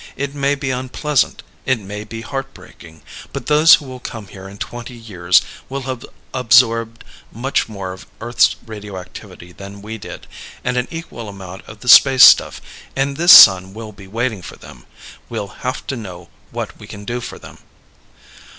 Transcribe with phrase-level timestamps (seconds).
[0.17, 1.43] It may be unpleasant.
[1.63, 3.03] It may be heart breaking.
[3.31, 8.07] But those who will come here in twenty years will have absorbed much more of
[8.19, 10.25] Earth's radioactivity than we did,
[10.63, 12.59] and an equal amount of the space stuff,
[12.95, 14.87] and this sun will be waiting for them....
[15.29, 17.59] We'll have to know what we can do for them."